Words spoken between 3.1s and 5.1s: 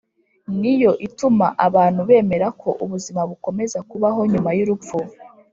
bukomeza kubaho nyuma y’urupfu